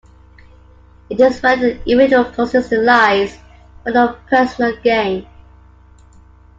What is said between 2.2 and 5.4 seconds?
consistently lies for no personal gain.